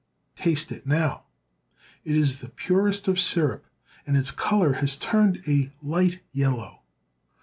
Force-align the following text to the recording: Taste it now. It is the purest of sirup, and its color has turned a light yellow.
Taste 0.35 0.71
it 0.71 0.87
now. 0.87 1.25
It 2.03 2.15
is 2.15 2.39
the 2.39 2.49
purest 2.49 3.07
of 3.07 3.19
sirup, 3.19 3.67
and 4.07 4.17
its 4.17 4.31
color 4.31 4.73
has 4.73 4.97
turned 4.97 5.43
a 5.47 5.71
light 5.83 6.21
yellow. 6.31 6.81